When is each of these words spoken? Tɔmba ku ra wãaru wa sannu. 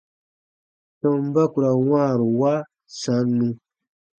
Tɔmba 0.99 1.41
ku 1.51 1.57
ra 1.63 1.71
wãaru 1.87 2.27
wa 2.39 2.53
sannu. 2.99 3.49